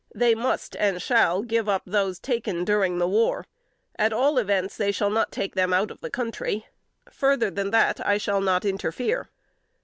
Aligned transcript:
They 0.15 0.33
must, 0.33 0.75
and 0.77 0.99
shall, 0.99 1.43
give 1.43 1.69
up 1.69 1.83
those 1.85 2.17
taken 2.17 2.65
during 2.65 2.97
the 2.97 3.07
war: 3.07 3.45
at 3.99 4.11
all 4.11 4.39
events, 4.39 4.75
they 4.75 4.91
shall 4.91 5.11
not 5.11 5.31
take 5.31 5.53
them 5.53 5.73
out 5.73 5.91
of 5.91 6.01
the 6.01 6.09
country. 6.09 6.65
Further 7.11 7.51
than 7.51 7.69
that, 7.69 8.03
I 8.03 8.17
shall 8.17 8.41
not 8.41 8.65
interfere." 8.65 9.29